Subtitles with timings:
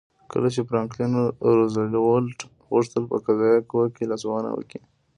[0.31, 1.11] کله چې فرانکلین
[1.57, 4.81] روزولټ غوښتل په قضایه قوه کې لاسوهنه وکړي.